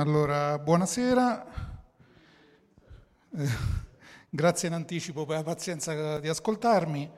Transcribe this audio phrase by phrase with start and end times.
[0.00, 1.46] Allora, buonasera.
[3.36, 3.48] Eh,
[4.30, 7.10] grazie in anticipo per la pazienza di ascoltarmi.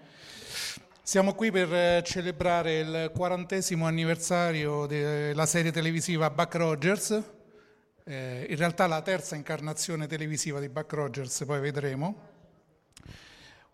[1.00, 7.22] Siamo qui per eh, celebrare il quarantesimo anniversario della serie televisiva Buck Rogers,
[8.02, 12.30] eh, in realtà la terza incarnazione televisiva di Buck Rogers, poi vedremo.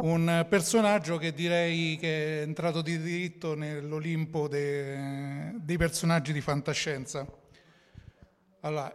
[0.02, 7.46] Un personaggio che direi che è entrato di diritto nell'Olimpo de, dei personaggi di fantascienza.
[8.62, 8.92] Allora,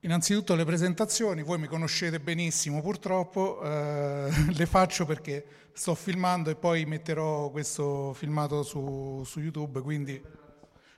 [0.00, 6.56] innanzitutto le presentazioni, voi mi conoscete benissimo purtroppo, eh, le faccio perché sto filmando e
[6.56, 10.20] poi metterò questo filmato su, su YouTube, quindi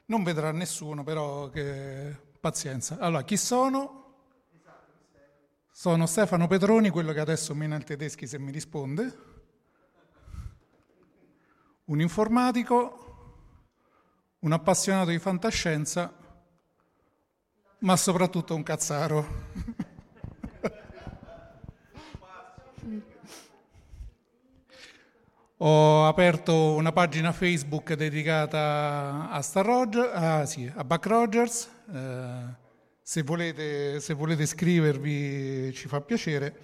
[0.06, 2.16] non vedrà nessuno, però che...
[2.40, 2.96] pazienza.
[2.98, 3.98] Allora, chi sono?
[5.70, 9.18] Sono Stefano Petroni, quello che adesso mena il tedeschi se mi risponde,
[11.84, 13.34] un informatico,
[14.38, 16.14] un appassionato di fantascienza
[17.80, 19.48] ma soprattutto un cazzaro.
[25.62, 31.68] Ho aperto una pagina Facebook dedicata a Star Rogers, ah, sì, a Buck Rogers.
[31.92, 32.44] Eh,
[33.02, 36.56] se, volete, se volete scrivervi ci fa piacere.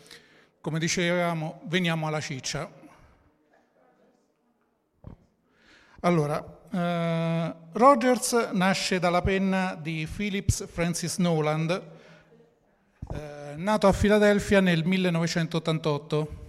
[0.62, 2.70] Come dicevamo, veniamo alla ciccia.
[6.00, 11.70] Allora, Uh, Rogers nasce dalla penna di Phillips Francis Noland,
[13.12, 16.44] eh, nato a Filadelfia nel 1988.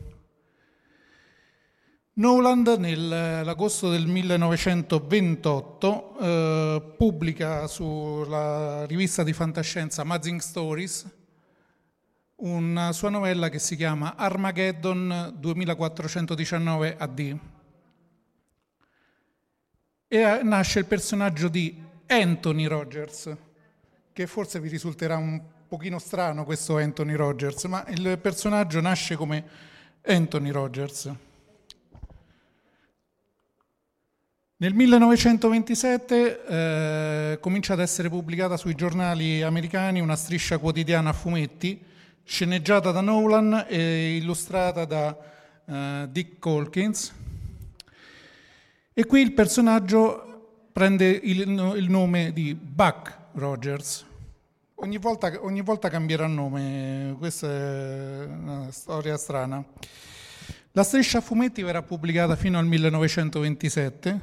[2.14, 11.06] Noland nell'agosto del 1928 eh, pubblica sulla rivista di fantascienza Amazing Stories
[12.38, 17.38] una sua novella che si chiama Armageddon 2419 AD.
[20.09, 23.36] E eh, nasce il personaggio di Anthony Rogers,
[24.13, 29.44] che forse vi risulterà un pochino strano questo Anthony Rogers, ma il personaggio nasce come
[30.06, 31.12] Anthony Rogers.
[34.59, 41.83] Nel 1927 eh, comincia ad essere pubblicata sui giornali americani una striscia quotidiana a fumetti,
[42.24, 45.18] sceneggiata da Nolan e illustrata da
[45.65, 47.13] eh, Dick Colkins.
[48.99, 51.41] E qui il personaggio prende il,
[51.75, 54.03] il nome di Buck Rogers.
[54.73, 59.63] Ogni volta, ogni volta cambierà nome, questa è una storia strana.
[60.71, 64.19] La striscia a fumetti verrà pubblicata fino al 1927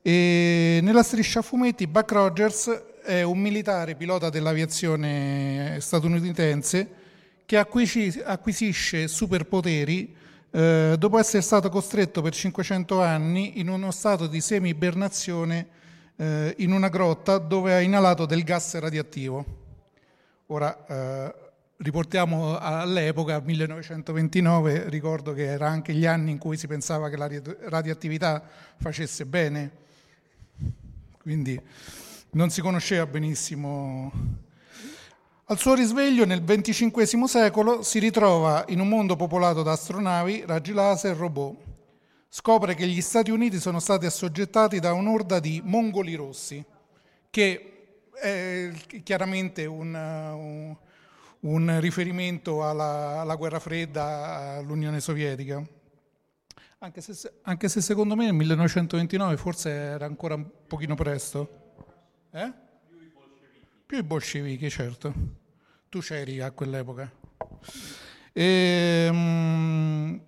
[0.00, 6.88] e nella striscia a fumetti Buck Rogers è un militare pilota dell'aviazione statunitense
[7.44, 10.16] che acquisisce superpoteri
[10.54, 15.66] eh, dopo essere stato costretto per 500 anni in uno stato di semi-ibernazione
[16.16, 19.44] eh, in una grotta dove ha inalato del gas radioattivo.
[20.46, 21.34] Ora, eh,
[21.78, 27.28] riportiamo all'epoca, 1929, ricordo che era anche gli anni in cui si pensava che la
[27.68, 28.42] radioattività
[28.76, 29.82] facesse bene
[31.24, 31.58] quindi
[32.32, 34.12] non si conosceva benissimo.
[35.46, 40.72] Al suo risveglio nel XXV secolo si ritrova in un mondo popolato da astronavi, raggi
[40.72, 41.56] laser e robot.
[42.30, 46.64] Scopre che gli Stati Uniti sono stati assoggettati da un'orda di mongoli rossi,
[47.28, 48.70] che è
[49.02, 50.76] chiaramente un, un,
[51.40, 55.62] un riferimento alla, alla guerra fredda, all'Unione Sovietica.
[56.78, 61.74] Anche se, anche se, secondo me nel 1929 forse era ancora un pochino presto.
[62.30, 62.63] Eh?
[63.94, 64.68] Più i bolscevichi.
[64.70, 65.14] Certo.
[65.88, 67.08] Tu c'eri a quell'epoca.
[68.32, 70.20] E, um,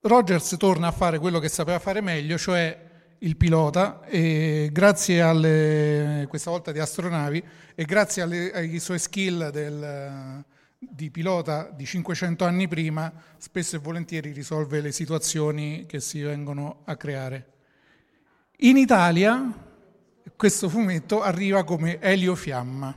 [0.00, 2.76] Rogers torna a fare quello che sapeva fare meglio, cioè
[3.18, 7.44] il pilota, e grazie alle, questa volta di astronavi,
[7.76, 10.44] e grazie alle, ai suoi skill del,
[10.76, 16.82] di pilota di 500 anni prima spesso e volentieri risolve le situazioni che si vengono
[16.86, 17.46] a creare.
[18.56, 19.70] In Italia
[20.42, 22.92] questo fumetto arriva come Elio Fiamma.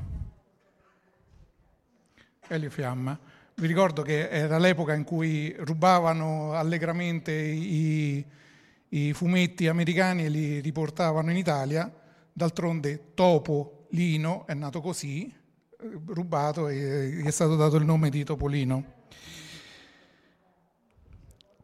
[2.47, 3.19] Elio Fiamma.
[3.53, 8.25] Vi ricordo che era l'epoca in cui rubavano allegramente i,
[8.89, 11.93] i fumetti americani e li riportavano in Italia.
[12.33, 15.31] D'altronde Topo Lino è nato così,
[16.07, 19.03] rubato e gli è stato dato il nome di Topolino.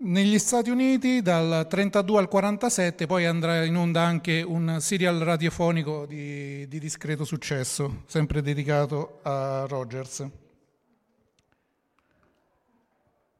[0.03, 6.05] Negli Stati Uniti dal 32 al 47 poi andrà in onda anche un serial radiofonico
[6.05, 10.27] di, di discreto successo, sempre dedicato a Rogers.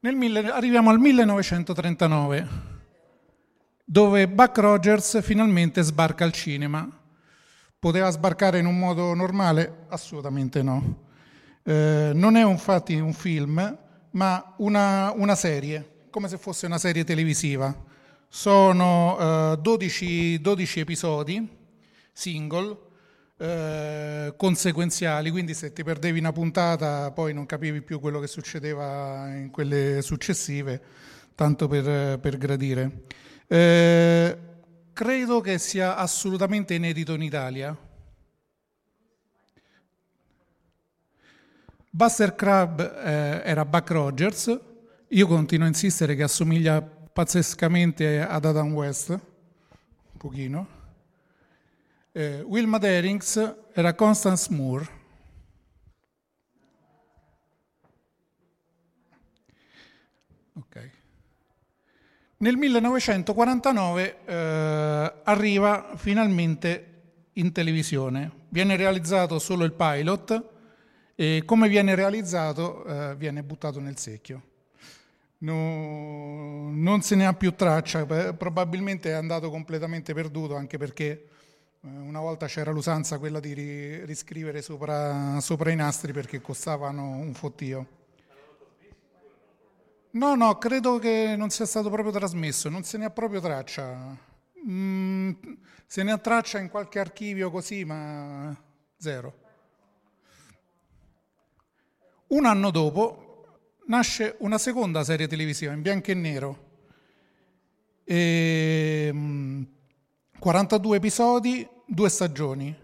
[0.00, 2.48] Nel, arriviamo al 1939,
[3.84, 7.00] dove Buck Rogers finalmente sbarca al cinema
[7.82, 9.86] Poteva sbarcare in un modo normale?
[9.88, 11.06] Assolutamente no.
[11.64, 13.76] Eh, non è infatti un film,
[14.10, 17.74] ma una, una, serie, come se fosse una serie televisiva.
[18.28, 21.48] Sono eh, 12, 12, episodi
[22.12, 22.78] single,
[23.38, 29.34] eh, conseguenziali, quindi se ti perdevi una puntata poi non capivi più quello che succedeva
[29.34, 30.82] in quelle successive,
[31.34, 33.04] tanto per, per gradire.
[33.46, 34.38] Eh,
[34.92, 37.74] credo che sia assolutamente inedito in Italia.
[41.88, 44.60] Buster Crab eh, era Buck Rogers,
[45.14, 50.66] io continuo a insistere che assomiglia pazzescamente ad Adam West, un pochino.
[52.12, 54.88] Eh, Wilma Derings era Constance Moore.
[60.54, 60.90] Ok.
[62.38, 67.02] Nel 1949 eh, arriva finalmente
[67.34, 68.30] in televisione.
[68.48, 70.50] Viene realizzato solo il pilot
[71.14, 74.51] e come viene realizzato eh, viene buttato nel secchio.
[75.42, 81.28] No, non se ne ha più traccia, probabilmente è andato completamente perduto anche perché
[81.80, 83.52] eh, una volta c'era l'usanza quella di
[84.04, 87.86] riscrivere sopra, sopra i nastri perché costavano un fottio.
[90.10, 94.16] No, no, credo che non sia stato proprio trasmesso, non se ne ha proprio traccia.
[94.64, 95.32] Mm,
[95.86, 98.54] se ne ha traccia in qualche archivio così, ma
[98.96, 99.40] zero.
[102.28, 103.31] Un anno dopo
[103.86, 106.70] nasce una seconda serie televisiva in bianco e nero,
[108.04, 109.66] e,
[110.38, 112.76] 42 episodi, due stagioni.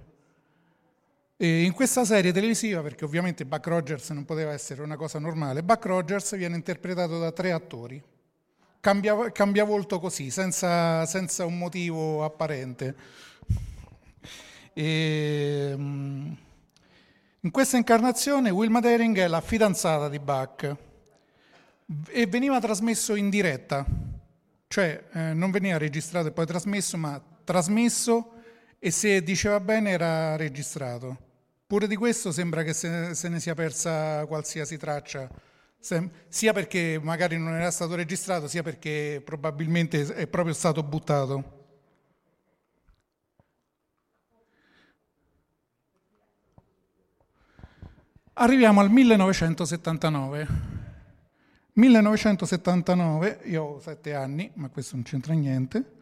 [1.40, 5.62] E in questa serie televisiva, perché ovviamente Buck Rogers non poteva essere una cosa normale,
[5.62, 8.02] Buck Rogers viene interpretato da tre attori.
[8.80, 12.94] Cambia, cambia volto così, senza, senza, un motivo apparente.
[14.72, 15.74] E,
[17.40, 20.76] in questa incarnazione Wilma Dering è la fidanzata di Buck
[22.08, 23.84] e veniva trasmesso in diretta,
[24.66, 28.32] cioè eh, non veniva registrato e poi trasmesso, ma trasmesso
[28.78, 31.26] e se diceva bene era registrato.
[31.66, 35.28] Pure di questo sembra che se, se ne sia persa qualsiasi traccia,
[36.28, 41.56] sia perché magari non era stato registrato, sia perché probabilmente è proprio stato buttato.
[48.34, 50.77] Arriviamo al 1979.
[51.78, 55.92] 1979, io ho sette anni, ma questo non c'entra niente.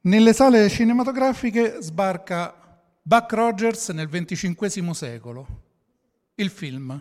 [0.00, 5.46] Nelle sale cinematografiche sbarca Buck Rogers nel XXV secolo,
[6.34, 7.00] il film.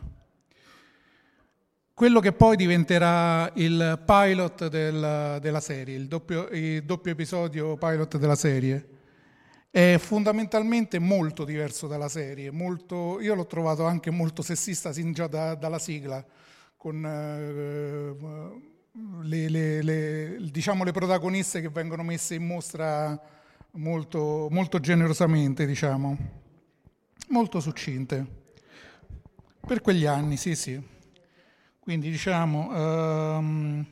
[1.95, 8.17] Quello che poi diventerà il pilot del, della serie, il doppio, il doppio episodio pilot
[8.17, 8.89] della serie
[9.71, 15.25] è fondamentalmente molto diverso dalla serie, molto, io l'ho trovato anche molto sessista sin già
[15.25, 16.23] da, dalla sigla,
[16.85, 18.15] con eh,
[19.23, 23.19] le, le, le, diciamo, le, protagoniste che vengono messe in mostra
[23.71, 26.15] molto, molto generosamente, diciamo,
[27.29, 28.43] molto succinte.
[29.65, 30.79] Per quegli anni, sì, sì.
[31.79, 33.85] Quindi diciamo, um,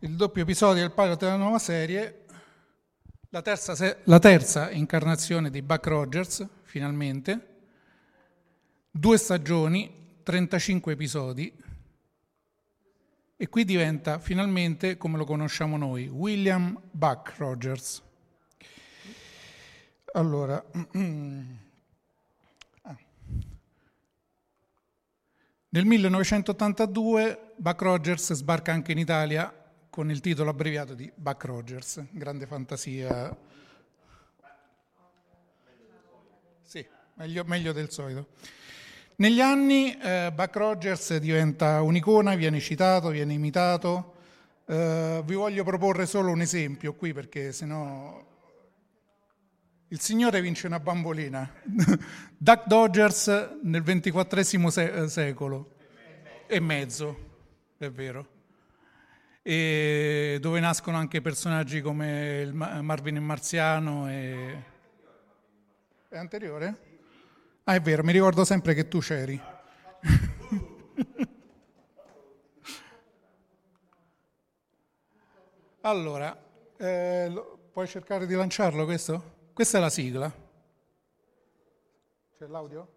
[0.00, 2.26] il doppio episodio del pilot della nuova serie
[3.30, 7.60] la terza, la terza, incarnazione di Buck Rogers, finalmente,
[8.90, 11.52] due stagioni, 35 episodi,
[13.42, 18.00] e qui diventa finalmente come lo conosciamo noi, William Buck Rogers.
[20.12, 20.62] Allora,
[22.82, 22.96] ah.
[25.70, 29.52] nel 1982 Buck Rogers sbarca anche in Italia
[29.90, 33.36] con il titolo abbreviato di Buck Rogers, grande fantasia.
[36.62, 38.28] Sì, meglio, meglio del solito.
[39.22, 44.14] Negli anni eh, Buck Rogers diventa un'icona, viene citato, viene imitato.
[44.66, 48.20] Eh, vi voglio proporre solo un esempio qui perché sennò
[49.86, 51.48] il Signore vince una bambolina.
[52.36, 53.28] Duck Dodgers
[53.62, 55.74] nel XXIV se- secolo
[56.48, 57.16] e mezzo,
[57.78, 58.26] è vero
[59.40, 64.10] e dove nascono anche personaggi come Marvin il Marziano.
[64.10, 64.62] E...
[66.08, 66.90] È anteriore?
[67.64, 69.40] Ah, è vero, mi ricordo sempre che tu c'eri.
[75.82, 76.36] allora,
[76.76, 77.32] eh,
[77.70, 79.50] puoi cercare di lanciarlo questo?
[79.52, 80.28] Questa è la sigla.
[82.36, 82.94] C'è l'audio?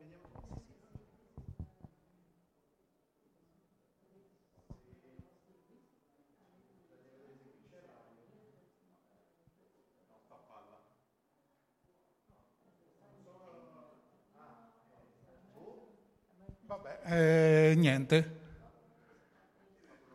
[17.05, 18.43] Eh, niente.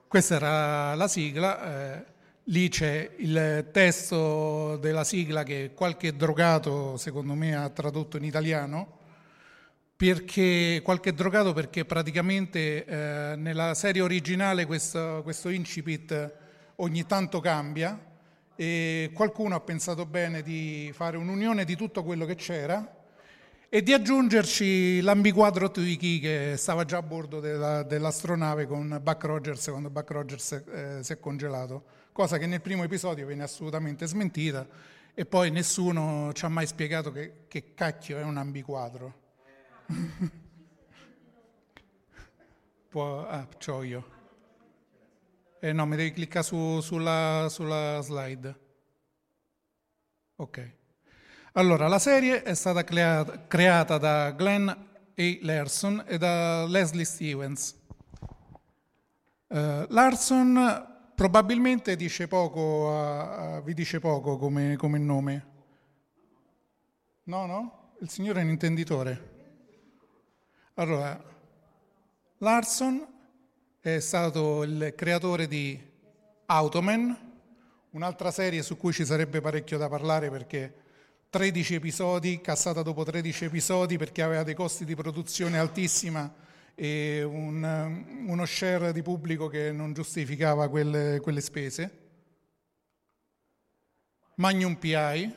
[0.09, 2.05] Questa era la sigla, eh,
[2.45, 8.99] lì c'è il testo della sigla che qualche drogato secondo me ha tradotto in italiano,
[9.95, 16.33] perché, qualche drogato perché praticamente eh, nella serie originale questo, questo incipit
[16.77, 17.99] ogni tanto cambia
[18.57, 23.00] e qualcuno ha pensato bene di fare un'unione di tutto quello che c'era
[23.73, 29.69] e di aggiungerci l'ambiquadro Twiki che stava già a bordo della, dell'astronave con Buck Rogers
[29.69, 34.67] quando Buck Rogers eh, si è congelato, cosa che nel primo episodio viene assolutamente smentita
[35.15, 39.15] e poi nessuno ci ha mai spiegato che, che cacchio è un ambiquadro.
[42.91, 44.19] Può, ah, c'ho io.
[45.61, 48.59] Eh no, mi devi cliccare su, sulla, sulla slide.
[50.35, 50.79] Ok.
[51.55, 54.79] Allora, la serie è stata creata, creata da Glenn A.
[55.41, 57.77] Larson e da Leslie Stevens.
[59.49, 65.47] Uh, Larson probabilmente dice poco, uh, uh, vi dice poco come, come nome.
[67.25, 67.95] No, no?
[67.99, 69.29] Il signore è un intenditore.
[70.75, 71.21] Allora,
[72.39, 73.05] Larson
[73.81, 75.77] è stato il creatore di
[76.47, 77.19] Automan,
[77.91, 80.89] un'altra serie su cui ci sarebbe parecchio da parlare perché
[81.31, 86.29] 13 episodi, cassata dopo 13 episodi perché aveva dei costi di produzione altissima
[86.75, 91.99] e un, uno share di pubblico che non giustificava quelle, quelle spese.
[94.35, 95.37] Magnum PI.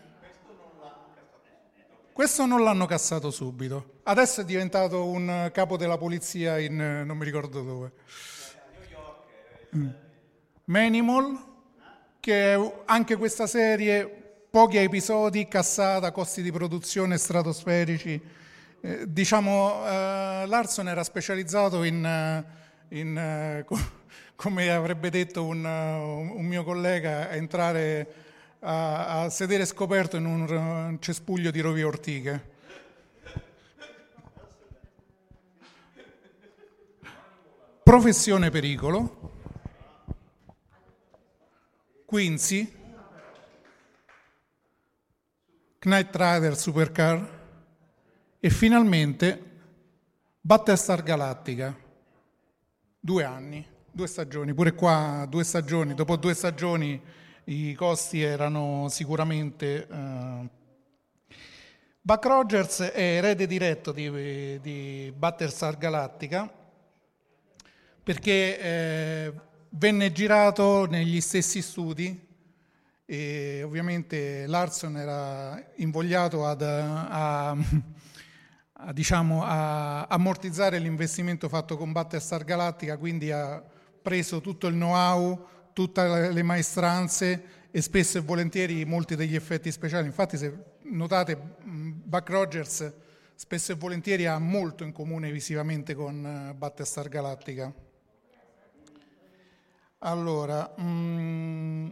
[2.11, 3.99] Questo non l'hanno cassato subito.
[4.01, 7.91] Adesso è diventato un capo della polizia in non mi ricordo dove.
[9.75, 9.89] Mm.
[10.65, 11.37] Manimal,
[12.19, 14.22] che anche questa serie
[14.53, 18.21] pochi episodi, cassata, costi di produzione stratosferici.
[18.81, 22.45] Eh, diciamo, eh, Larson era specializzato in, eh,
[22.95, 23.65] in eh,
[24.37, 28.13] come avrebbe detto un, uh, un, mio collega, entrare
[28.59, 32.51] a, a sedere scoperto in un cespuglio di rovi ortiche.
[37.81, 39.31] Professione pericolo.
[42.05, 42.81] Quincy,
[45.83, 47.41] Knight Rider Supercar
[48.39, 49.51] e finalmente
[50.39, 51.77] Battlestar Galactica.
[52.99, 57.01] Due anni, due stagioni, pure qua due stagioni, dopo due stagioni
[57.45, 59.87] i costi erano sicuramente...
[59.89, 60.49] Uh...
[61.99, 66.49] Buck Rogers è erede diretto di, di Battlestar Galactica
[68.03, 69.33] perché eh,
[69.69, 72.31] venne girato negli stessi studi
[73.05, 77.49] e ovviamente Larson era invogliato ad, a,
[78.73, 83.61] a, diciamo, a ammortizzare l'investimento fatto con Battlestar Galactica, quindi ha
[84.01, 90.05] preso tutto il know-how, tutte le maestranze e spesso e volentieri molti degli effetti speciali.
[90.05, 92.93] Infatti se notate Buck Rogers
[93.35, 97.73] spesso e volentieri ha molto in comune visivamente con eh, Battlestar Galactica.
[99.99, 101.89] Allora, mh, mm,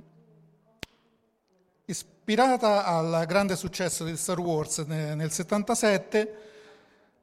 [2.24, 6.36] Ispirata al grande successo di Star Wars nel 1977,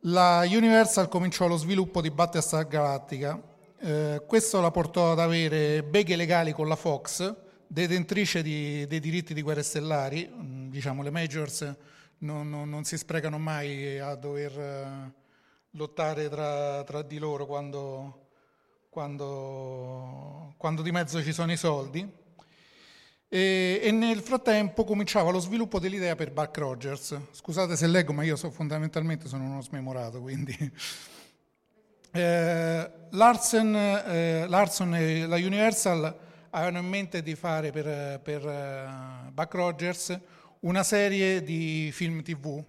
[0.00, 3.40] la Universal cominciò lo sviluppo di Battlestar Galactica.
[3.78, 7.32] Eh, questo la portò ad avere beghe legali con la Fox,
[7.68, 11.74] detentrice di, dei diritti di guerre stellari, mm, diciamo le majors
[12.18, 15.12] non, non, non si sprecano mai a dover uh,
[15.78, 18.30] lottare tra, tra, di loro quando,
[18.90, 22.26] quando, quando di mezzo ci sono i soldi.
[23.30, 27.18] E, e, nel frattempo cominciava lo sviluppo dell'idea per Buck Rogers.
[27.32, 30.56] Scusate se leggo, ma io so, fondamentalmente sono uno smemorato, quindi...
[32.10, 36.18] Eh, Larsen, eh, Larson e la Universal
[36.50, 40.18] avevano in mente di fare per, per uh, Buck Rogers
[40.60, 42.64] una serie di film tv,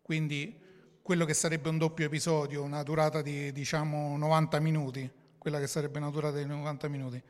[0.00, 0.56] quindi
[1.02, 5.98] quello che sarebbe un doppio episodio, una durata di diciamo 90 minuti, quella che sarebbe
[5.98, 7.22] una durata di 90 minuti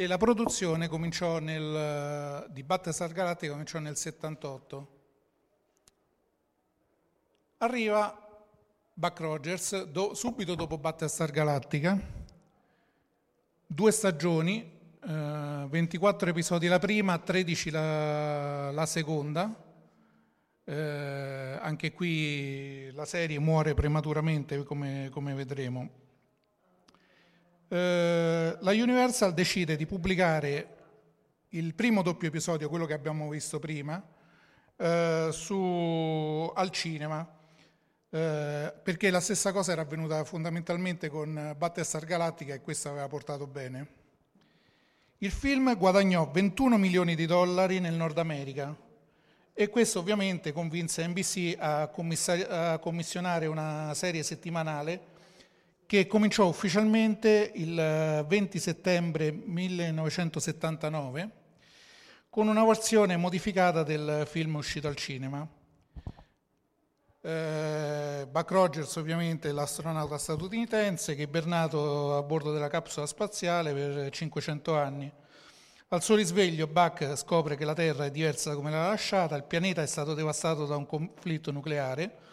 [0.00, 4.88] e la produzione cominciò nel, di Battlestar Galactica cominciò nel 78.
[7.56, 8.46] Arriva
[8.94, 12.00] Buck Rogers do, subito dopo Battlestar Galactica,
[13.66, 14.70] due stagioni,
[15.04, 19.52] eh, 24 episodi la prima, 13 la, la seconda.
[20.62, 26.06] Eh, anche qui la serie muore prematuramente come, come vedremo.
[27.70, 30.76] Eh, la Universal decide di pubblicare
[31.50, 34.02] il primo doppio episodio, quello che abbiamo visto prima,
[34.76, 37.28] eh, su, al cinema,
[38.08, 43.46] eh, perché la stessa cosa era avvenuta fondamentalmente con Battlestar Galactica e questo aveva portato
[43.46, 43.96] bene.
[45.18, 48.74] Il film guadagnò 21 milioni di dollari nel Nord America
[49.52, 55.16] e questo ovviamente convinse NBC a, a commissionare una serie settimanale
[55.88, 57.74] che cominciò ufficialmente il
[58.28, 61.30] 20 eh, settembre 1979
[62.28, 65.48] con una versione modificata del film uscito al cinema.
[67.22, 74.10] Eh, Buck Rogers ovviamente l'astronauta statunitense che è ibernato a bordo della capsula spaziale per
[74.10, 75.10] 500 anni.
[75.88, 79.44] Al suo risveglio Buck scopre che la Terra è diversa da come l'ha lasciata, il
[79.44, 82.27] pianeta è stato devastato da un conflitto nucleare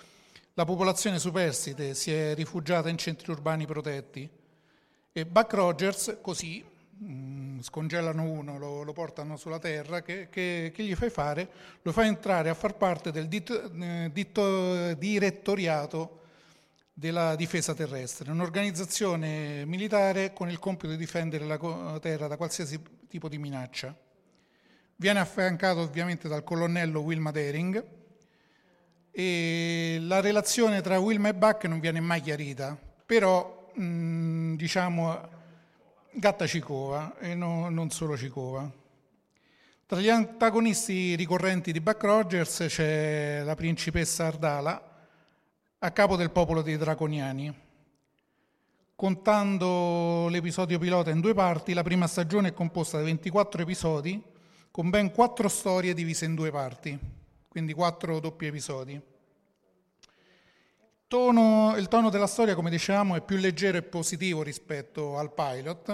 [0.57, 4.29] la popolazione superstite si è rifugiata in centri urbani protetti
[5.11, 6.63] e Buck Rogers così
[6.97, 11.49] mh, mm, scongelano uno, lo, lo, portano sulla terra, che, che, che, gli fai fare?
[11.81, 16.21] Lo fa entrare a far parte del dit, eh, ditto, direttoriato
[16.93, 23.27] della difesa terrestre, un'organizzazione militare con il compito di difendere la terra da qualsiasi tipo
[23.27, 23.93] di minaccia.
[24.95, 28.04] Viene affiancato ovviamente dal colonnello Wilma Dering,
[29.17, 35.29] e la relazione tra Wilma e Buck non viene mai chiarita, però mh, mm, diciamo
[36.11, 38.69] gatta cicova e no, non solo cicova.
[39.85, 44.95] Tra gli antagonisti ricorrenti di Buck Rogers c'è la principessa Ardala,
[45.77, 47.53] a capo del popolo dei draconiani.
[48.97, 54.21] Contando l'episodio pilota in due parti, la prima stagione è composta da 24 episodi
[54.71, 56.99] con ben quattro storie divise in due parti,
[57.55, 59.01] quindi quattro doppi episodi.
[61.07, 65.89] Tono, il tono della storia, come dicevamo, è più leggero e positivo rispetto al pilot.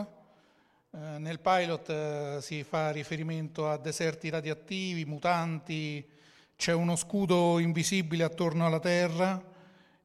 [0.89, 6.03] Eh, nel pilot eh, si fa riferimento a deserti radioattivi, mutanti,
[6.55, 9.39] c'è uno scudo invisibile attorno alla Terra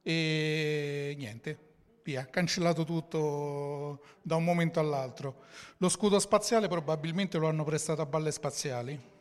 [0.03, 1.59] e niente,
[2.03, 5.45] via, cancellato tutto da un momento all'altro.
[5.79, 9.15] Lo scudo spaziale probabilmente lo hanno prestato a balle spaziali.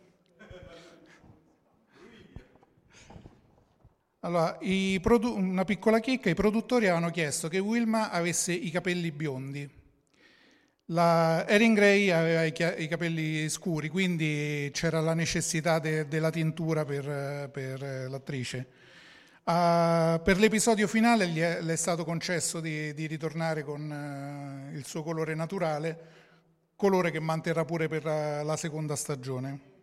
[4.26, 4.58] Allora,
[5.02, 9.70] produ- una piccola chicca, i produttori avevano chiesto che Wilma avesse i capelli biondi.
[10.86, 16.32] La Erin Gray aveva i, chia- i capelli scuri, quindi c'era la necessità de- della
[16.32, 18.68] tintura per, per l'attrice.
[19.44, 24.76] Uh, per l'episodio finale gli è, le è stato concesso di, di ritornare con uh,
[24.76, 26.00] il suo colore naturale,
[26.76, 29.74] colore che manterrà pure per la, la seconda stagione.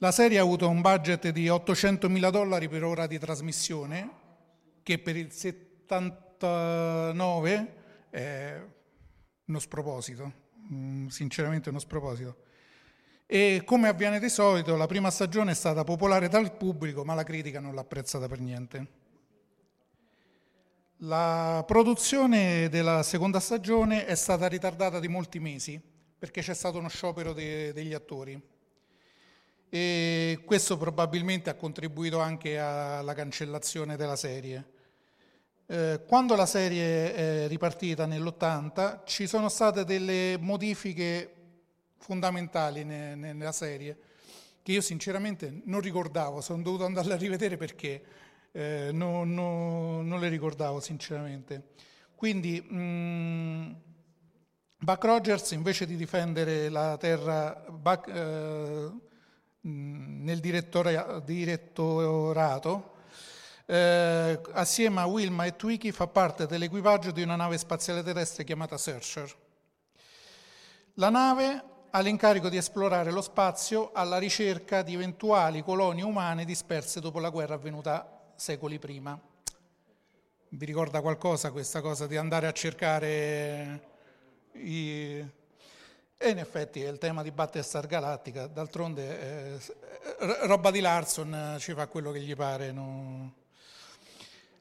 [0.00, 4.10] La serie ha avuto un budget di 800 mila dollari per ora di trasmissione,
[4.82, 7.74] che per il 79
[8.10, 8.60] è
[9.46, 10.32] uno sproposito,
[10.70, 12.36] mm, sinceramente uno sproposito.
[13.24, 17.24] E come avviene di solito, la prima stagione è stata popolare dal pubblico, ma la
[17.24, 18.86] critica non l'ha apprezzata per niente.
[20.98, 25.80] La produzione della seconda stagione è stata ritardata di molti mesi
[26.18, 28.54] perché c'è stato uno sciopero de- degli attori
[29.76, 34.64] e questo probabilmente ha contribuito anche alla cancellazione della serie.
[35.66, 41.32] Eh, quando la serie è ripartita nell'80 ci sono state delle modifiche
[41.98, 43.98] fondamentali nella serie,
[44.62, 48.02] che io sinceramente non ricordavo, sono dovuto andarle a rivedere perché
[48.52, 51.74] eh, non, non, non, le ricordavo sinceramente.
[52.14, 53.72] Quindi mh, mm,
[54.78, 59.04] Buck Rogers invece di difendere la terra Buck, eh,
[59.66, 60.38] nel
[61.24, 61.24] direttorato,
[63.66, 68.78] eh, assieme a Wilma e Twiki fa parte dell'equipaggio di una nave spaziale terrestre chiamata
[68.78, 69.34] Searcher.
[70.94, 77.00] La nave ha l'incarico di esplorare lo spazio alla ricerca di eventuali colonie umane disperse
[77.00, 79.20] dopo la guerra avvenuta secoli prima.
[80.48, 83.88] Vi ricorda qualcosa questa cosa di andare a cercare
[84.52, 85.44] i...
[86.18, 91.74] E in effetti il tema di Battlestar Galactica, d'altronde eh, roba di Larson eh, ci
[91.74, 92.72] fa quello che gli pare.
[92.72, 93.34] No?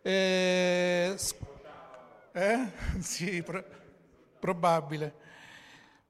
[0.02, 1.16] Eh,
[2.34, 2.72] eh?
[3.00, 3.64] Sì, pro-
[4.38, 5.14] probabile.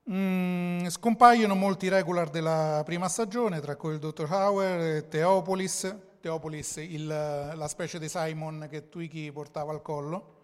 [0.09, 4.27] Mm, scompaiono molti regular della prima stagione, tra cui il Dr.
[4.27, 10.41] Hauer Theopolis, Theopolis il, la specie di Simon che Twiki portava al collo,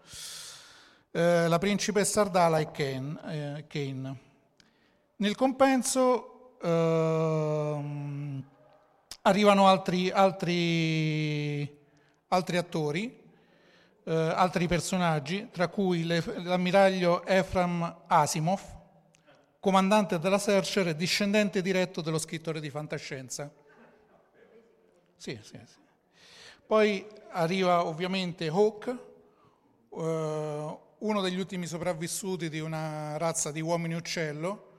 [1.10, 3.20] eh, la principessa Ardala e Kane.
[3.58, 4.30] Eh, Kane.
[5.22, 8.44] Nel compenso eh,
[9.22, 11.80] arrivano altri, altri,
[12.30, 13.22] altri attori,
[14.04, 18.62] eh, altri personaggi, tra cui le, l'ammiraglio Ephraim Asimov,
[19.60, 23.54] comandante della Searcher e discendente diretto dello scrittore di fantascienza.
[25.18, 25.80] Sì, sì, sì.
[26.66, 34.70] Poi arriva ovviamente Hawk, eh, uno degli ultimi sopravvissuti di una razza di uomini uccello,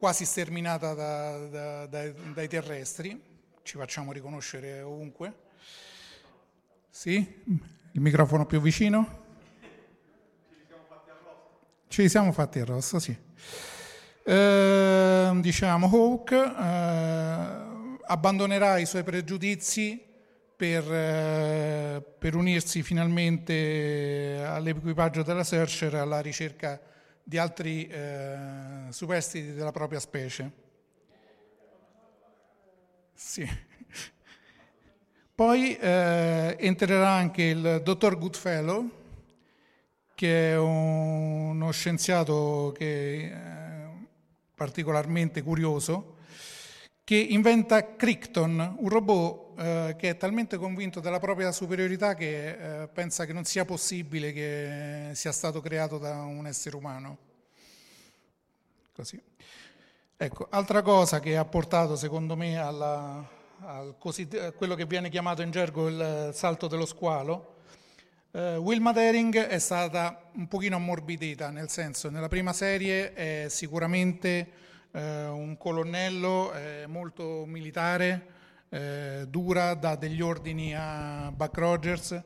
[0.00, 3.22] quasi sterminata da, da, dai, dai terrestri,
[3.62, 5.34] ci facciamo riconoscere ovunque.
[6.88, 7.42] Sì?
[7.92, 9.18] Il microfono più vicino?
[11.86, 13.14] Ci siamo fatti a rosso, sì.
[14.24, 20.02] Eh, diciamo, Hawk eh, abbandonerà i suoi pregiudizi
[20.56, 26.80] per, eh, per, unirsi finalmente all'equipaggio della Searcher alla ricerca
[27.22, 30.50] di altri eh, superstiti della propria specie.
[33.14, 33.48] Sì.
[35.34, 38.90] Poi eh, entrerà anche il dottor Goodfellow,
[40.14, 43.88] che è uno scienziato che eh,
[44.54, 46.16] particolarmente curioso,
[47.10, 52.86] che inventa Crichton, un robot eh, che è talmente convinto della propria superiorità che eh,
[52.86, 57.18] pensa che non sia possibile che sia stato creato da un essere umano.
[58.92, 59.20] Così.
[60.16, 63.28] Ecco, altra cosa che ha portato secondo me alla,
[63.62, 67.56] al a quello che viene chiamato in gergo il salto dello squalo,
[68.32, 74.69] Uh, Wilma Daring è stata un pochino ammorbidita, nel senso, nella prima serie è sicuramente
[74.92, 78.26] eh, un colonnello eh, molto militare,
[78.68, 82.22] eh, dura, dà degli ordini a Buck Rogers.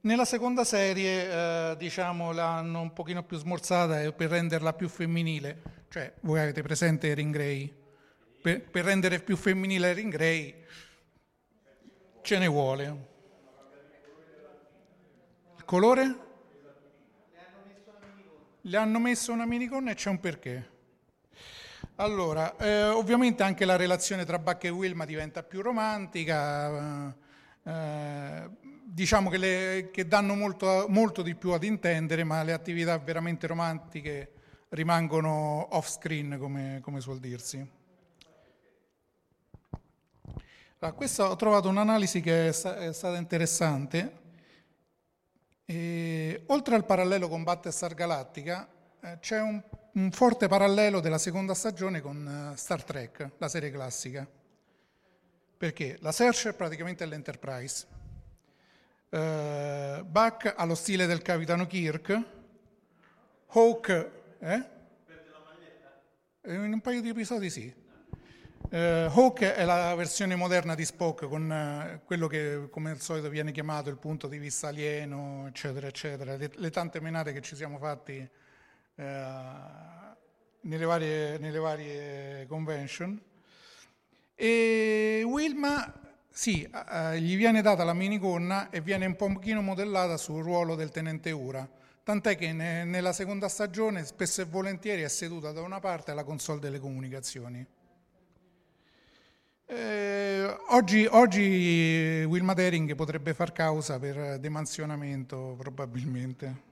[0.00, 5.62] Nella seconda serie, eh, diciamo, l'hanno un pochino più smorzata per renderla più femminile.
[5.88, 7.72] Cioè, voi avete presente Erin Grey?
[8.42, 10.64] Per, per rendere più femminile Erin Grey
[12.22, 13.10] ce ne vuole.
[15.56, 16.16] Il colore?
[18.62, 20.71] Le hanno messo una minigonna e c'è un perché.
[22.02, 27.14] Allora, eh, ovviamente anche la relazione tra Buck e Wilma diventa più romantica,
[27.62, 28.50] eh,
[28.82, 33.46] diciamo che, le, che danno molto, molto, di più ad intendere, ma le attività veramente
[33.46, 34.32] romantiche
[34.70, 37.64] rimangono off screen, come, come suol dirsi.
[40.80, 44.18] Allora, questa ho trovato un'analisi che è, sta, è stata interessante.
[45.64, 48.68] E, oltre al parallelo con Battlestar Galactica,
[49.02, 49.62] eh, c'è un,
[49.92, 54.26] un, forte parallelo della seconda stagione con uh, Star Trek, la serie classica.
[55.56, 56.12] Perché la
[56.56, 57.86] praticamente è l'Enterprise.
[59.10, 62.22] Uh, Buck ha lo stile del capitano Kirk.
[63.48, 64.64] Hawk, eh?
[66.44, 67.72] In un paio di episodi sì.
[68.70, 73.28] Uh, Hawk è la versione moderna di Spock con uh, quello che come al solito
[73.28, 76.36] viene chiamato il punto di vista alieno, eccetera, eccetera.
[76.36, 78.28] Le, le tante menate che ci siamo fatti
[78.94, 83.20] nelle, varie, nelle, varie, convention.
[84.34, 85.92] E Wilma,
[86.28, 86.68] sì,
[87.18, 91.68] gli viene data la minigonna e viene un pochino modellata sul ruolo del tenente Ura.
[92.04, 96.24] Tant'è che ne, nella seconda stagione spesso e volentieri è seduta da una parte alla
[96.24, 97.64] console delle comunicazioni.
[99.66, 106.71] Eh, oggi, oggi Wilma Dering potrebbe far causa per demansionamento probabilmente.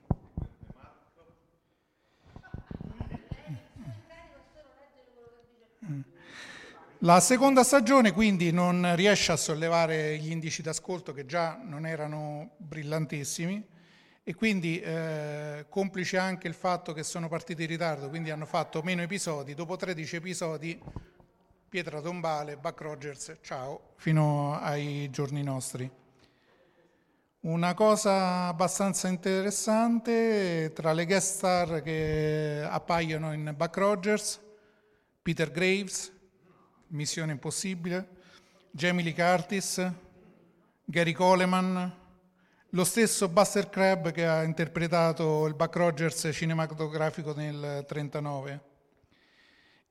[7.04, 12.50] La seconda stagione quindi non riesce a sollevare gli indici d'ascolto che già non erano
[12.58, 13.66] brillantissimi
[14.22, 18.82] e quindi eh, complice anche il fatto che sono partiti in ritardo, quindi hanno fatto
[18.82, 20.78] meno episodi, dopo 13 episodi
[21.70, 25.90] Pietra Tombale, Buck Rogers, ciao, fino ai giorni nostri.
[27.40, 34.38] Una cosa abbastanza interessante, tra le guest star che appaiono in Buck Rogers,
[35.22, 36.18] Peter Graves,
[36.90, 38.08] Missione Impossibile,
[38.70, 39.90] Jamie Lee Curtis,
[40.84, 41.98] Gary Coleman,
[42.70, 48.68] lo stesso Buster Crab che ha interpretato il Buck Rogers cinematografico nel 1939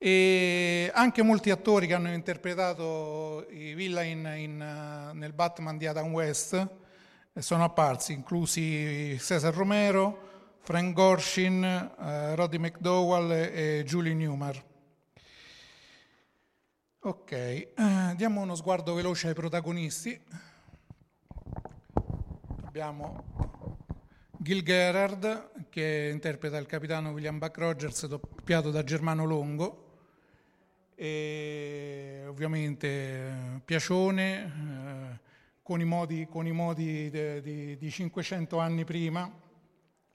[0.02, 6.10] e anche molti attori che hanno interpretato i villain in, uh, nel Batman di Adam
[6.10, 6.54] West
[7.34, 14.68] eh, sono apparsi, inclusi Cesar Romero, Frank Gorshin, uh, Roddy McDowell e Julie Newmar.
[17.02, 20.20] Ok, uh, diamo uno sguardo veloce ai protagonisti.
[22.64, 23.78] Abbiamo
[24.36, 29.84] Gil Gerard che interpreta il capitano William Buck Rogers doppiato da Germano Longo
[30.94, 35.20] e ovviamente eh, Piacione eh,
[35.62, 39.32] con i modi, con i modi de, de, di 500 anni prima,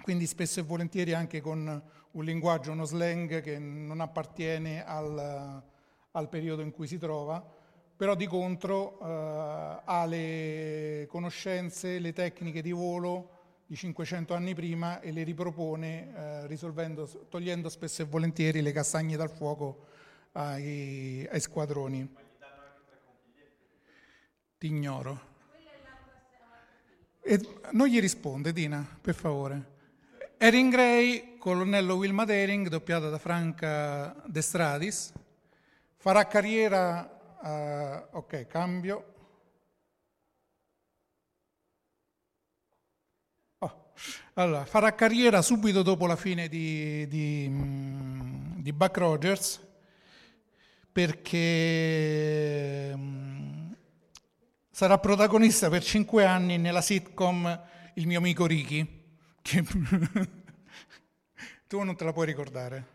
[0.03, 5.63] quindi spesso e volentieri anche con un linguaggio, uno slang che non appartiene al,
[6.15, 7.43] al periodo in cui si trova,
[7.95, 13.31] però di contro eh, ha le conoscenze, le tecniche di volo
[13.67, 16.57] di 500 anni prima e le ripropone eh,
[17.29, 19.85] togliendo spesso e volentieri le castagne dal fuoco
[20.33, 22.15] ai, ai squadroni.
[24.57, 25.33] Ti ignoro.
[27.21, 27.39] E
[27.71, 29.73] non gli risponde, Dina, per favore.
[30.37, 35.11] Erin Gray, colonnello Wilma Dering, doppiata da Franca De Stradis,
[36.05, 37.01] farà carriera,
[37.41, 39.13] uh, ok, cambio.
[43.57, 43.91] Oh,
[44.35, 49.59] allora, farà carriera subito dopo la fine di, di, mm, di Buck Rogers
[50.91, 53.71] perché mm,
[54.69, 57.63] sarà protagonista per cinque anni nella sitcom
[57.95, 59.05] Il mio amico Ricky,
[59.41, 59.63] che
[61.65, 62.85] tu non te la puoi ricordare.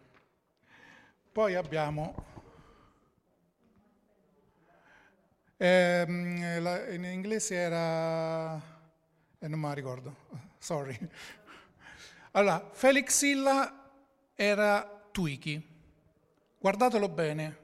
[1.32, 2.29] Poi abbiamo...
[5.66, 8.56] La, in inglese era...
[9.38, 10.16] Eh, non me la ricordo,
[10.58, 10.98] sorry.
[12.32, 13.90] Allora, Felix Silla
[14.34, 15.68] era Twiki.
[16.58, 17.56] Guardatelo bene,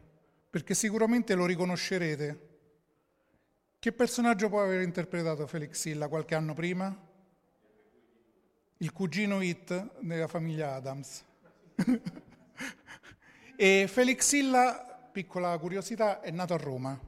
[0.50, 2.48] perché sicuramente lo riconoscerete.
[3.78, 6.94] Che personaggio può aver interpretato Felix Silla qualche anno prima?
[8.78, 11.24] Il cugino Hit nella famiglia Adams.
[13.58, 17.00] E Felix Silla, piccola curiosità, è nato a Roma,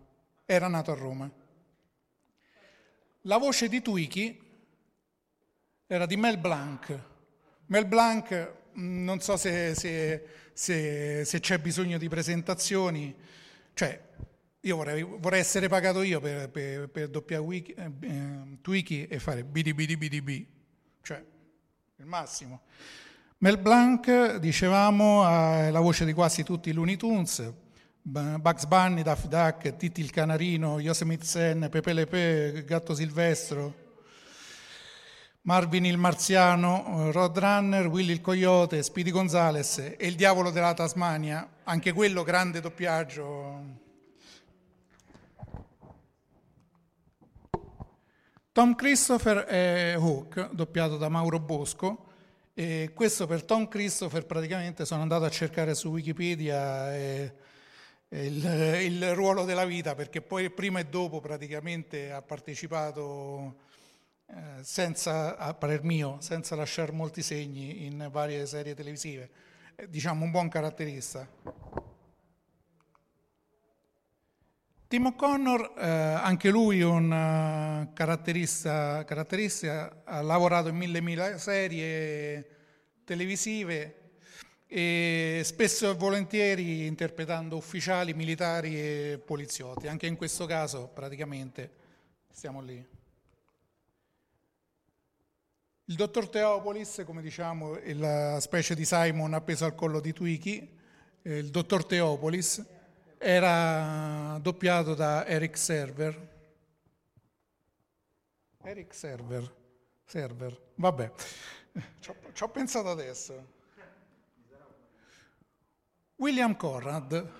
[0.50, 1.30] era nato a Roma.
[3.22, 4.40] La voce di Twiki
[5.86, 6.98] era di Mel Blanc.
[7.66, 13.14] Mel Blanc, mm, non so se, se, se, se c'è bisogno di presentazioni,
[13.74, 14.02] cioè
[14.60, 19.18] io vorrei, vorrei essere pagato io per, per, per doppiare wiki, eh, eh, Twiki e
[19.18, 20.46] fare bi,
[21.02, 21.22] cioè
[21.96, 22.62] il massimo.
[23.40, 27.52] Mel Blanc, dicevamo, ha la voce di quasi tutti i Looney Tunes,
[28.10, 33.74] Bugs Bunny, Daffy Duck, Titti il Canarino, Yosemite Sen, Pepe Le Pe, Gatto Silvestro,
[35.42, 41.92] Marvin il Marziano, Roadrunner, Willy il Coyote, Speedy Gonzales e il Diavolo della Tasmania, anche
[41.92, 43.86] quello grande doppiaggio.
[48.52, 52.06] Tom Christopher è Hook, doppiato da Mauro Bosco,
[52.54, 57.32] e questo per Tom Christopher praticamente sono andato a cercare su Wikipedia e
[58.10, 58.44] il,
[58.82, 63.66] il, ruolo della vita, perché poi prima e dopo praticamente ha partecipato
[64.26, 69.30] eh, senza, a parer mio, senza lasciare molti segni in varie serie televisive.
[69.76, 71.28] Eh, diciamo un buon caratterista.
[74.88, 82.56] Tim O'Connor, eh, anche lui un uh, caratterista, caratterista, ha lavorato in mille mille serie
[83.04, 84.07] televisive
[84.70, 89.88] e spesso e volentieri interpretando ufficiali, militari e poliziotti.
[89.88, 91.70] Anche in questo caso praticamente
[92.30, 92.86] stiamo lì.
[95.86, 100.76] Il dottor Teopolis, come diciamo, è la specie di Simon appeso al collo di Twiki,
[101.22, 102.62] eh, il dottor Teopolis,
[103.16, 106.36] era doppiato da Eric Server.
[108.64, 109.54] Eric Server,
[110.04, 111.10] Server, vabbè,
[112.34, 113.56] ci ho pensato adesso.
[116.18, 117.30] William Conrad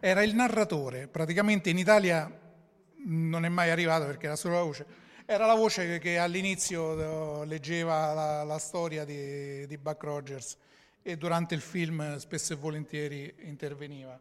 [0.00, 2.38] era il narratore, praticamente in Italia
[3.04, 4.86] non è mai arrivato perché era solo la voce,
[5.26, 10.56] era la voce che all'inizio leggeva la, la storia di, di, Buck Rogers
[11.02, 14.18] e durante il film spesso e volentieri interveniva.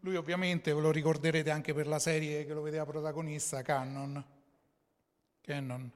[0.00, 4.22] Lui ovviamente ve lo ricorderete anche per la serie che lo vedeva protagonista, Cannon.
[5.40, 5.90] Cannon.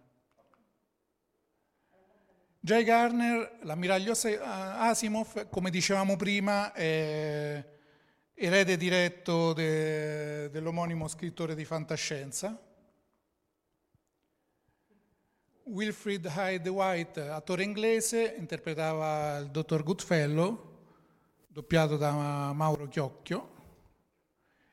[2.62, 7.64] Jay Garner, l'ammiraglio Asimov, come dicevamo prima, è
[8.34, 12.62] erede diretto de, dell'omonimo scrittore di fantascienza.
[15.64, 20.80] Wilfrid Hyde White, attore inglese, interpretava il dottor Goodfellow,
[21.46, 23.54] doppiato da Mauro Chiocchio,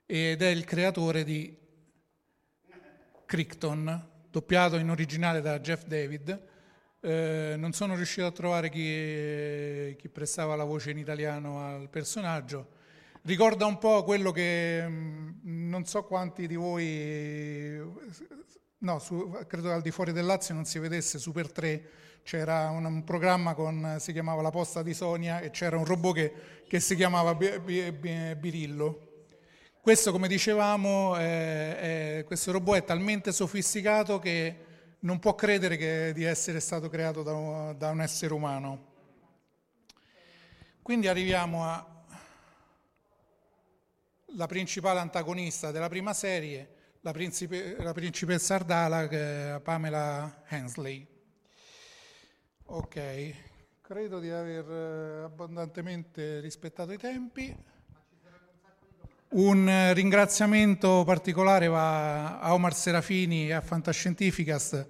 [0.06, 1.58] ed è il creatore di
[3.26, 6.56] Crichton, doppiato in originale da Jeff David
[7.00, 12.76] eh, non sono riuscito a trovare chi, chi, prestava la voce in italiano al personaggio.
[13.24, 17.80] Ricorda un po' quello che mm, non so quanti di voi,
[18.80, 21.90] no, su, credo al di fuori del Lazio non si vedesse Super 3,
[22.24, 26.14] c'era un, un, programma con, si chiamava La posta di Sonia e c'era un robot
[26.16, 26.34] che,
[26.68, 29.04] che si chiamava Birillo.
[29.82, 34.66] Questo, come dicevamo, è, è, questo robot è talmente sofisticato che
[35.00, 38.96] non può credere che, di essere stato creato da, da un essere umano.
[40.82, 41.64] Quindi arriviamo
[44.34, 51.06] alla principale antagonista della prima serie, la, principe, la principessa Ardala, Pamela Hensley.
[52.70, 53.34] Ok,
[53.82, 57.56] credo di aver eh, abbondantemente rispettato i tempi.
[59.30, 64.88] Un ringraziamento particolare va a Omar Serafini e a Fantascientificast.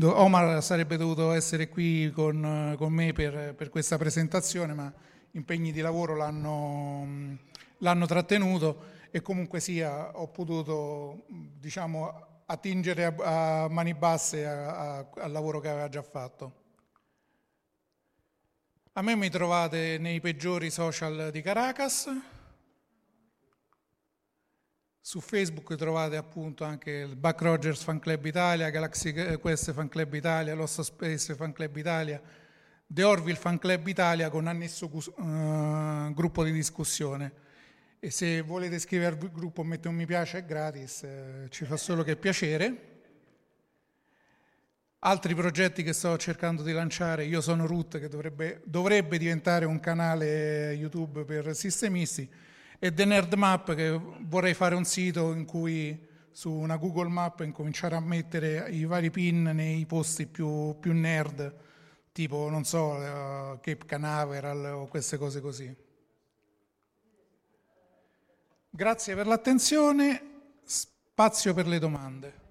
[0.00, 4.90] Omar sarebbe dovuto essere qui con, con me per, per, questa presentazione, ma
[5.32, 7.36] impegni di lavoro l'hanno,
[7.78, 15.06] l'hanno trattenuto e comunque sia ho potuto diciamo, attingere a, a mani basse a, a,
[15.18, 16.62] al lavoro che aveva già fatto.
[18.94, 22.08] A me mi trovate nei peggiori social di Caracas,
[25.06, 30.14] su Facebook trovate appunto anche il Buck Rogers Fan Club Italia, Galaxy Quest Fan Club
[30.14, 32.18] Italia, Lost Space Fan Club Italia,
[32.86, 37.32] The Orville Fan Club Italia con annesso uh, gruppo di discussione.
[38.00, 41.76] E se volete iscrivervi al gruppo mettete un mi piace, è gratis, eh, ci fa
[41.76, 42.92] solo che piacere.
[45.00, 49.78] Altri progetti che sto cercando di lanciare, io sono Root che dovrebbe, dovrebbe diventare un
[49.80, 52.26] canale YouTube per sistemisti
[52.84, 57.40] e The Nerd Map che vorrei fare un sito in cui su una Google Map
[57.40, 61.50] incominciare a mettere i vari pin nei posti più, più nerd,
[62.12, 65.74] tipo, non so, uh, Cape Canaveral o queste cose così.
[68.68, 72.43] Grazie per l'attenzione, spazio per le domande.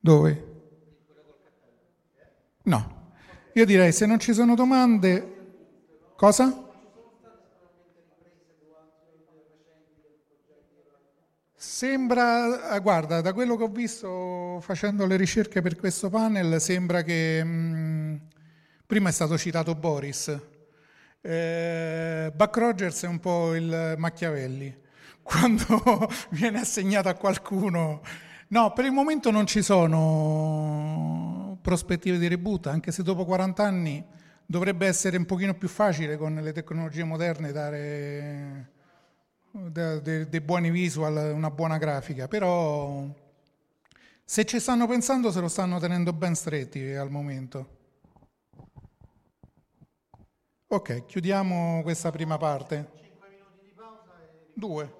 [0.00, 0.44] Dove?
[2.62, 2.98] No.
[3.52, 5.36] Io direi se non ci sono domande,
[6.16, 6.68] cosa?
[11.54, 17.02] Sembra, eh, guarda, da quello che ho visto facendo le ricerche per questo panel, sembra
[17.02, 18.16] che mh, mm,
[18.86, 20.40] prima è stato citato Boris.
[21.20, 24.74] Eh, Buck Rogers è un po' il Machiavelli.
[25.22, 28.00] Quando viene assegnato a qualcuno...
[28.52, 34.04] No, per il momento non ci sono prospettive di reboot, anche se dopo 40 anni
[34.44, 38.72] dovrebbe essere un pochino più facile con le tecnologie moderne dare
[39.52, 43.04] dei de buoni visual, una buona grafica, però
[44.24, 47.78] se ci stanno pensando se lo stanno tenendo ben stretti al momento.
[50.66, 52.98] Ok, chiudiamo questa prima parte.
[54.54, 54.99] Due.